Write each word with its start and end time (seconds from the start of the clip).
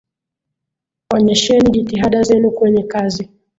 Onyesheni 1.13 1.71
jitihada 1.73 2.21
zenu 2.23 2.51
kwenye 2.51 2.83
kazi. 2.83 3.29